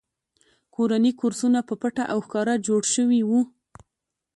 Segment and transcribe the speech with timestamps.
[0.75, 3.41] کورني کورسونه په پټه او ښکاره جوړ شوي وو